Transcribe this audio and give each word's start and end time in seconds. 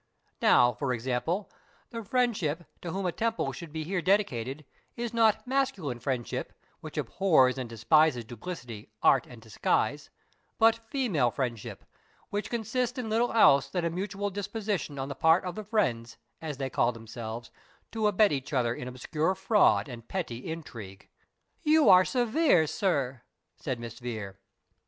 Now, 0.41 0.73
for 0.73 0.93
example, 0.93 1.51
the 1.91 2.03
Friendship 2.03 2.65
to 2.81 2.89
whom 2.91 3.05
a 3.05 3.11
temple 3.11 3.51
should 3.51 3.71
be 3.71 3.83
here 3.83 4.01
dedicated, 4.01 4.65
is 4.95 5.13
not 5.13 5.45
Masculine 5.45 5.99
Friendship, 5.99 6.53
which 6.79 6.97
abhors 6.97 7.55
and 7.59 7.69
despises 7.69 8.25
duplicity, 8.25 8.89
art, 9.03 9.27
and 9.27 9.39
disguise; 9.39 10.09
but 10.57 10.79
Female 10.89 11.29
Friendship, 11.29 11.85
which 12.31 12.49
consists 12.49 12.97
in 12.97 13.11
little 13.11 13.31
else 13.31 13.69
than 13.69 13.85
a 13.85 13.91
mutual 13.91 14.31
disposition 14.31 14.97
on 14.97 15.07
the 15.07 15.13
part 15.13 15.43
of 15.43 15.53
the 15.53 15.63
friends, 15.63 16.17
as 16.41 16.57
they 16.57 16.71
call 16.71 16.91
themselves, 16.91 17.51
to 17.91 18.07
abet 18.07 18.31
each 18.31 18.53
other 18.53 18.73
in 18.73 18.87
obscure 18.87 19.35
fraud 19.35 19.87
and 19.87 20.07
petty 20.07 20.49
intrigue." 20.51 21.09
"You 21.61 21.89
are 21.89 22.05
severe, 22.05 22.65
sir," 22.65 23.21
said 23.55 23.79
Miss 23.79 23.99
Vere. 23.99 24.39